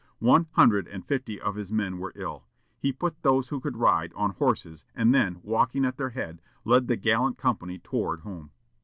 One 0.17 0.47
hundred 0.53 0.87
and 0.87 1.05
fifty 1.05 1.39
of 1.39 1.53
his 1.53 1.71
men 1.71 1.99
were 1.99 2.11
ill. 2.15 2.43
He 2.79 2.91
put 2.91 3.21
those 3.21 3.49
who 3.49 3.59
could 3.59 3.77
ride 3.77 4.11
on 4.15 4.31
horses, 4.31 4.83
and 4.95 5.13
then, 5.13 5.39
walking 5.43 5.85
at 5.85 5.97
their 5.97 6.09
head, 6.09 6.41
led 6.65 6.87
the 6.87 6.95
gallant 6.97 7.37
company 7.37 7.77
toward 7.77 8.21
home. 8.21 8.49